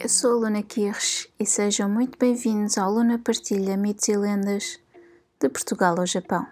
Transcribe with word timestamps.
Eu 0.00 0.08
sou 0.08 0.30
a 0.30 0.34
Luna 0.34 0.62
Kirsch 0.62 1.28
e 1.36 1.44
sejam 1.44 1.88
muito 1.88 2.16
bem-vindos 2.16 2.78
ao 2.78 2.92
Luna 2.92 3.18
Partilha 3.18 3.76
Mitos 3.76 4.06
e 4.06 4.16
Lendas 4.16 4.78
de 5.40 5.48
Portugal 5.48 5.98
ao 5.98 6.06
Japão. 6.06 6.46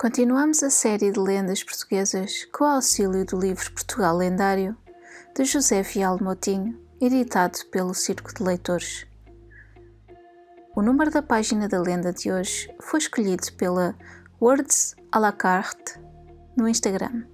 Continuamos 0.00 0.62
a 0.62 0.70
série 0.70 1.12
de 1.12 1.20
lendas 1.20 1.62
portuguesas 1.62 2.46
com 2.46 2.64
o 2.64 2.68
auxílio 2.68 3.26
do 3.26 3.38
livro 3.38 3.70
Portugal 3.72 4.16
Lendário 4.16 4.74
de 5.36 5.44
José 5.44 5.82
Vial 5.82 6.18
Motinho, 6.22 6.80
editado 6.98 7.58
pelo 7.70 7.92
Circo 7.92 8.32
de 8.32 8.42
Leitores. 8.42 9.06
O 10.74 10.80
número 10.80 11.10
da 11.10 11.20
página 11.20 11.68
da 11.68 11.82
lenda 11.82 12.14
de 12.14 12.32
hoje 12.32 12.74
foi 12.80 12.98
escolhido 12.98 13.52
pela 13.58 13.94
Words 14.40 14.96
à 15.12 15.18
la 15.18 15.32
carte 15.32 16.00
no 16.56 16.66
Instagram. 16.66 17.24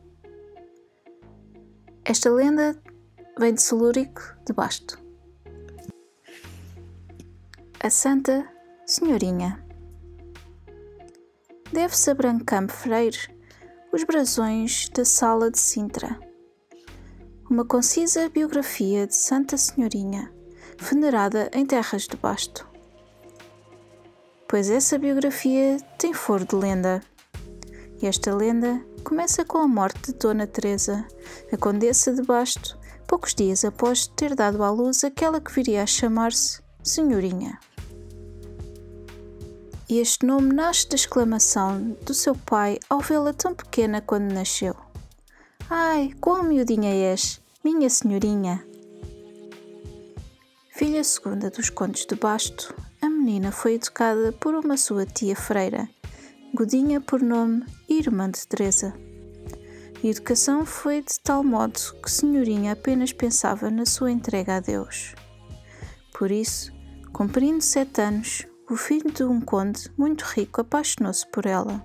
Esta 2.04 2.30
lenda 2.30 2.76
vem 3.38 3.54
de 3.54 3.62
Celúrico 3.62 4.22
de 4.46 4.52
Basto. 4.52 4.98
A 7.82 7.90
Santa 7.90 8.48
Senhorinha 8.86 9.64
Deve-se 11.72 12.10
a 12.10 12.14
Brancamp 12.14 12.70
Freire 12.70 13.40
os 13.92 14.04
brasões 14.04 14.88
da 14.90 15.04
Sala 15.04 15.50
de 15.50 15.58
Sintra. 15.58 16.18
Uma 17.48 17.64
concisa 17.64 18.28
biografia 18.28 19.06
de 19.06 19.16
Santa 19.16 19.56
Senhorinha, 19.56 20.32
venerada 20.78 21.50
em 21.52 21.66
terras 21.66 22.02
de 22.02 22.16
Basto. 22.16 22.68
Pois 24.48 24.70
essa 24.70 24.98
biografia 24.98 25.78
tem 25.98 26.12
foro 26.12 26.44
de 26.44 26.54
lenda. 26.54 27.00
E 28.00 28.06
esta 28.06 28.34
lenda 28.34 28.84
começa 29.02 29.44
com 29.44 29.58
a 29.58 29.68
morte 29.68 30.12
de 30.12 30.18
Dona 30.18 30.46
Teresa, 30.46 31.06
a 31.52 31.56
condessa 31.56 32.12
de 32.14 32.22
Basto, 32.22 32.78
poucos 33.10 33.34
dias 33.34 33.64
após 33.64 34.06
ter 34.06 34.36
dado 34.36 34.62
à 34.62 34.70
luz 34.70 35.02
aquela 35.02 35.40
que 35.40 35.50
viria 35.50 35.82
a 35.82 35.86
chamar-se 35.86 36.62
Senhorinha. 36.80 37.58
Este 39.88 40.24
nome 40.24 40.54
nasce 40.54 40.88
da 40.88 40.94
exclamação 40.94 41.96
do 42.06 42.14
seu 42.14 42.36
pai 42.36 42.78
ao 42.88 43.00
vê-la 43.00 43.32
tão 43.32 43.52
pequena 43.52 44.00
quando 44.00 44.32
nasceu. 44.32 44.76
Ai, 45.68 46.12
quão 46.20 46.44
miudinha 46.44 46.94
és, 46.94 47.40
minha 47.64 47.90
senhorinha! 47.90 48.64
Filha 50.76 51.02
segunda 51.02 51.50
dos 51.50 51.68
contos 51.68 52.06
de 52.06 52.14
Basto, 52.14 52.72
a 53.02 53.10
menina 53.10 53.50
foi 53.50 53.74
educada 53.74 54.30
por 54.30 54.54
uma 54.54 54.76
sua 54.76 55.04
tia 55.04 55.34
freira, 55.34 55.88
Godinha 56.54 57.00
por 57.00 57.20
nome 57.20 57.66
e 57.88 57.98
irmã 57.98 58.30
de 58.30 58.46
Teresa. 58.46 58.94
A 60.02 60.06
educação 60.06 60.64
foi 60.64 61.02
de 61.02 61.20
tal 61.20 61.44
modo 61.44 61.78
que 62.02 62.10
Senhorinha 62.10 62.72
apenas 62.72 63.12
pensava 63.12 63.70
na 63.70 63.84
sua 63.84 64.10
entrega 64.10 64.56
a 64.56 64.60
Deus. 64.60 65.14
Por 66.14 66.30
isso, 66.30 66.72
cumprindo 67.12 67.62
sete 67.62 68.00
anos, 68.00 68.46
o 68.70 68.76
filho 68.76 69.12
de 69.12 69.24
um 69.24 69.42
conde 69.42 69.92
muito 69.98 70.22
rico 70.22 70.62
apaixonou-se 70.62 71.26
por 71.26 71.44
ela 71.44 71.84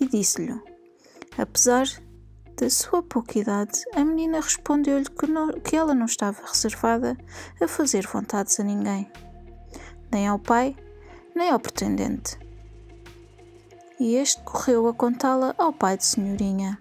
e 0.00 0.06
disse-lhe: 0.06 0.54
Apesar 1.36 1.88
da 2.56 2.70
sua 2.70 3.02
pouca 3.02 3.36
idade, 3.36 3.82
a 3.96 4.04
menina 4.04 4.40
respondeu-lhe 4.40 5.06
que, 5.06 5.60
que 5.64 5.76
ela 5.76 5.94
não 5.94 6.06
estava 6.06 6.40
reservada 6.46 7.18
a 7.60 7.66
fazer 7.66 8.06
vontades 8.06 8.60
a 8.60 8.62
ninguém, 8.62 9.10
nem 10.12 10.28
ao 10.28 10.38
pai, 10.38 10.76
nem 11.34 11.50
ao 11.50 11.58
pretendente. 11.58 12.38
E 13.98 14.14
este 14.14 14.40
correu 14.42 14.86
a 14.86 14.94
contá-la 14.94 15.52
ao 15.58 15.72
pai 15.72 15.96
de 15.96 16.04
Senhorinha. 16.04 16.80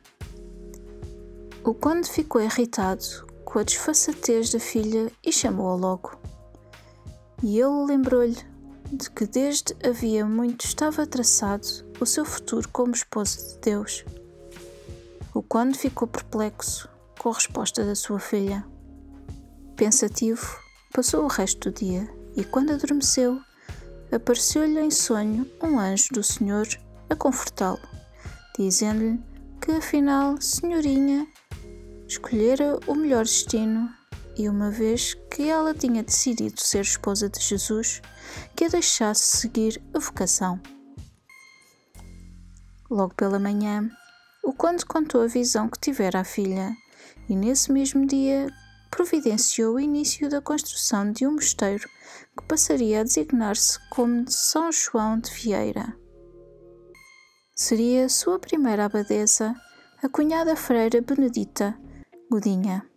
O 1.63 1.75
conde 1.75 2.09
ficou 2.09 2.41
irritado 2.41 3.05
com 3.45 3.59
a 3.59 3.63
desfaçatez 3.63 4.49
da 4.49 4.59
filha 4.59 5.11
e 5.23 5.31
chamou-a 5.31 5.75
logo. 5.75 6.17
E 7.43 7.59
ele 7.59 7.85
lembrou-lhe 7.85 8.37
de 8.91 9.07
que 9.11 9.27
desde 9.27 9.75
havia 9.85 10.25
muito 10.25 10.65
estava 10.65 11.05
traçado 11.05 11.67
o 11.99 12.05
seu 12.05 12.25
futuro 12.25 12.67
como 12.69 12.95
esposo 12.95 13.37
de 13.37 13.59
Deus. 13.59 14.03
O 15.35 15.43
conde 15.43 15.77
ficou 15.77 16.07
perplexo 16.07 16.89
com 17.19 17.29
a 17.29 17.33
resposta 17.33 17.85
da 17.85 17.93
sua 17.93 18.19
filha. 18.19 18.65
Pensativo, 19.75 20.59
passou 20.91 21.25
o 21.25 21.27
resto 21.27 21.69
do 21.69 21.79
dia 21.79 22.09
e, 22.35 22.43
quando 22.43 22.71
adormeceu, 22.71 23.39
apareceu-lhe 24.11 24.79
em 24.79 24.89
sonho 24.89 25.47
um 25.61 25.79
anjo 25.79 26.07
do 26.11 26.23
Senhor 26.23 26.67
a 27.07 27.15
confortá-lo, 27.15 27.79
dizendo-lhe 28.57 29.21
que 29.61 29.71
afinal 29.71 30.41
Senhorinha 30.41 31.27
escolhera 32.11 32.77
o 32.87 32.93
melhor 32.93 33.23
destino 33.23 33.89
e, 34.37 34.49
uma 34.49 34.69
vez 34.69 35.13
que 35.29 35.43
ela 35.43 35.73
tinha 35.73 36.03
decidido 36.03 36.59
ser 36.59 36.81
esposa 36.81 37.29
de 37.29 37.39
Jesus, 37.39 38.01
que 38.53 38.65
a 38.65 38.67
deixasse 38.67 39.37
seguir 39.37 39.81
a 39.93 39.99
vocação. 39.99 40.59
Logo 42.89 43.15
pela 43.15 43.39
manhã, 43.39 43.89
o 44.43 44.51
conde 44.51 44.85
contou 44.85 45.21
a 45.21 45.27
visão 45.27 45.69
que 45.69 45.79
tivera 45.79 46.19
a 46.19 46.25
filha 46.25 46.75
e, 47.29 47.35
nesse 47.35 47.71
mesmo 47.71 48.05
dia, 48.05 48.47
providenciou 48.89 49.75
o 49.75 49.79
início 49.79 50.29
da 50.29 50.41
construção 50.41 51.13
de 51.13 51.25
um 51.25 51.35
mosteiro 51.35 51.87
que 52.37 52.45
passaria 52.45 52.99
a 52.99 53.03
designar-se 53.03 53.79
como 53.89 54.25
de 54.25 54.33
São 54.33 54.69
João 54.69 55.17
de 55.17 55.31
Vieira. 55.31 55.95
Seria 57.55 58.09
sua 58.09 58.37
primeira 58.37 58.83
abadesa, 58.83 59.55
a 60.03 60.09
cunhada 60.09 60.57
freira 60.57 61.01
Benedita, 61.01 61.79
Godinha. 62.31 62.89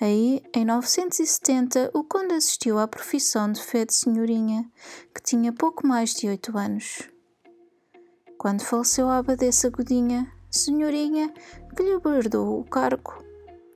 Aí, 0.00 0.42
em 0.52 0.64
970, 0.64 1.92
o 1.94 2.02
conde 2.02 2.34
assistiu 2.34 2.76
à 2.76 2.88
profissão 2.88 3.52
de 3.52 3.62
fé 3.62 3.84
de 3.84 3.94
senhorinha, 3.94 4.68
que 5.14 5.22
tinha 5.22 5.52
pouco 5.52 5.86
mais 5.86 6.12
de 6.12 6.26
oito 6.26 6.58
anos. 6.58 7.08
Quando 8.36 8.64
faleceu 8.64 9.08
a 9.08 9.18
abadesa 9.18 9.70
Godinha, 9.70 10.28
senhorinha, 10.50 11.32
que 11.76 11.82
lhe 11.84 11.92
herdou 11.92 12.58
o 12.58 12.64
cargo, 12.64 13.22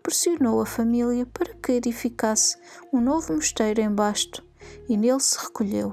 pressionou 0.03 0.61
a 0.61 0.67
família 0.67 1.25
para 1.27 1.55
que 1.55 1.75
edificasse 1.75 2.59
um 2.93 3.01
novo 3.01 3.33
mosteiro 3.33 3.81
em 3.81 3.95
Basto 3.95 4.45
e 4.89 4.97
nele 4.97 5.21
se 5.21 5.39
recolheu. 5.39 5.93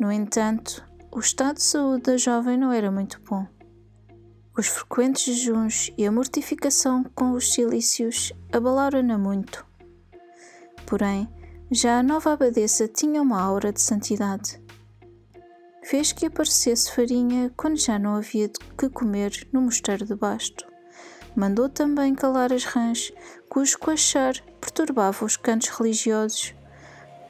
No 0.00 0.10
entanto, 0.10 0.82
o 1.12 1.20
estado 1.20 1.56
de 1.56 1.64
saúde 1.64 2.04
da 2.04 2.16
jovem 2.16 2.56
não 2.56 2.72
era 2.72 2.90
muito 2.90 3.20
bom. 3.28 3.46
Os 4.58 4.66
frequentes 4.66 5.22
jejuns 5.22 5.92
e 5.96 6.04
a 6.04 6.10
mortificação 6.10 7.04
com 7.14 7.32
os 7.32 7.52
silícios 7.52 8.32
abalaram-na 8.52 9.16
muito. 9.16 9.64
Porém, 10.86 11.28
já 11.70 12.00
a 12.00 12.02
nova 12.02 12.32
abadesa 12.32 12.88
tinha 12.88 13.22
uma 13.22 13.40
aura 13.40 13.72
de 13.72 13.80
santidade. 13.80 14.60
Fez 15.84 16.12
que 16.12 16.26
aparecesse 16.26 16.92
farinha 16.92 17.50
quando 17.56 17.76
já 17.76 17.96
não 17.96 18.16
havia 18.16 18.48
de 18.48 18.58
que 18.76 18.88
comer 18.88 19.48
no 19.52 19.62
mosteiro 19.62 20.04
de 20.04 20.16
Basto. 20.16 20.66
Mandou 21.36 21.68
também 21.68 22.12
calar 22.14 22.52
as 22.52 22.64
rãs, 22.64 23.12
cujo 23.48 23.78
coachar 23.78 24.34
perturbava 24.60 25.24
os 25.24 25.36
cantos 25.36 25.68
religiosos. 25.68 26.54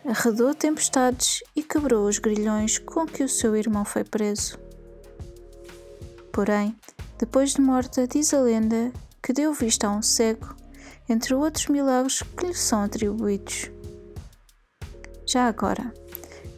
Arredou 0.06 0.54
tempestades 0.54 1.44
e 1.54 1.62
quebrou 1.62 2.08
os 2.08 2.18
grilhões 2.18 2.78
com 2.78 3.04
que 3.04 3.22
o 3.22 3.28
seu 3.28 3.54
irmão 3.54 3.84
foi 3.84 4.04
preso. 4.04 4.58
Porém, 6.32 6.74
depois 7.20 7.52
de 7.52 7.60
morta, 7.60 8.06
diz 8.06 8.32
a 8.32 8.40
lenda 8.40 8.90
que 9.22 9.34
deu 9.34 9.52
vista 9.52 9.86
a 9.86 9.90
um 9.90 10.00
cego, 10.00 10.56
entre 11.06 11.34
outros 11.34 11.66
milagres 11.66 12.22
que 12.22 12.46
lhe 12.46 12.54
são 12.54 12.82
atribuídos. 12.82 13.70
Já 15.26 15.46
agora, 15.46 15.92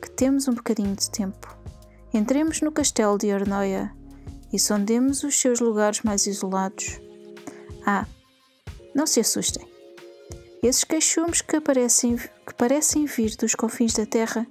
que 0.00 0.08
temos 0.08 0.46
um 0.46 0.54
bocadinho 0.54 0.94
de 0.94 1.10
tempo, 1.10 1.48
entremos 2.14 2.60
no 2.60 2.70
castelo 2.70 3.18
de 3.18 3.32
Arnoia 3.32 3.92
e 4.52 4.58
sondemos 4.58 5.24
os 5.24 5.36
seus 5.36 5.58
lugares 5.58 6.02
mais 6.02 6.28
isolados. 6.28 7.00
Ah, 7.84 8.06
não 8.94 9.04
se 9.04 9.18
assustem. 9.18 9.66
Esses 10.62 10.84
queixumes 10.84 11.42
que, 11.42 11.56
aparecem, 11.56 12.16
que 12.16 12.54
parecem 12.56 13.04
vir 13.04 13.34
dos 13.34 13.56
confins 13.56 13.94
da 13.94 14.06
terra 14.06 14.46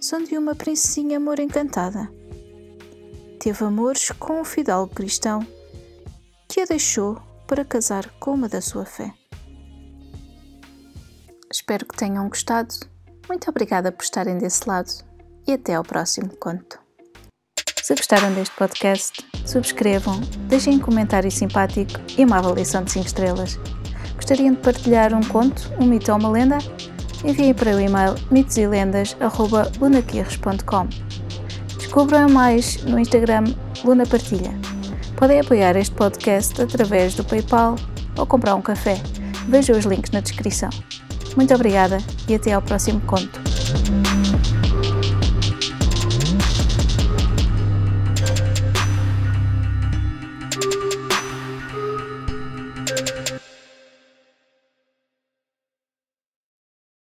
são 0.00 0.24
de 0.24 0.36
uma 0.36 0.56
princesinha 0.56 1.18
amor 1.18 1.38
encantada 1.38 2.10
teve 3.42 3.64
amores 3.64 4.10
com 4.20 4.40
um 4.40 4.44
fidalgo 4.44 4.94
cristão 4.94 5.44
que 6.48 6.60
a 6.60 6.64
deixou 6.64 7.20
para 7.48 7.64
casar 7.64 8.08
com 8.20 8.34
uma 8.34 8.48
da 8.48 8.60
sua 8.60 8.84
fé. 8.84 9.12
Espero 11.52 11.84
que 11.84 11.96
tenham 11.96 12.28
gostado. 12.28 12.72
Muito 13.28 13.50
obrigada 13.50 13.90
por 13.90 14.04
estarem 14.04 14.38
desse 14.38 14.68
lado 14.68 14.92
e 15.44 15.50
até 15.52 15.74
ao 15.74 15.82
próximo 15.82 16.28
conto. 16.36 16.78
Se 17.82 17.96
gostaram 17.96 18.32
deste 18.32 18.54
podcast, 18.54 19.28
subscrevam, 19.44 20.20
deixem 20.48 20.76
um 20.76 20.80
comentário 20.80 21.28
simpático 21.28 22.00
e 22.16 22.24
uma 22.24 22.38
avaliação 22.38 22.84
de 22.84 22.92
5 22.92 23.06
estrelas. 23.06 23.58
Gostariam 24.14 24.54
de 24.54 24.60
partilhar 24.60 25.12
um 25.12 25.24
conto, 25.24 25.68
um 25.80 25.86
mito 25.86 26.12
ou 26.12 26.18
uma 26.18 26.30
lenda? 26.30 26.58
Enviem 27.24 27.54
para 27.54 27.74
o 27.74 27.80
e-mail 27.80 28.14
mitoselendas.lunaquirres.com 28.30 31.11
Descubram 31.92 32.26
mais 32.26 32.82
no 32.84 32.98
Instagram 32.98 33.44
Luna 33.84 34.06
Partilha. 34.06 34.50
Podem 35.14 35.40
apoiar 35.40 35.76
este 35.76 35.94
podcast 35.94 36.62
através 36.62 37.14
do 37.14 37.22
PayPal 37.22 37.76
ou 38.16 38.24
comprar 38.24 38.54
um 38.54 38.62
café. 38.62 38.98
Vejam 39.46 39.78
os 39.78 39.84
links 39.84 40.10
na 40.10 40.20
descrição. 40.20 40.70
Muito 41.36 41.54
obrigada 41.54 41.98
e 42.26 42.34
até 42.34 42.54
ao 42.54 42.62
próximo 42.62 42.98
conto. 43.02 43.38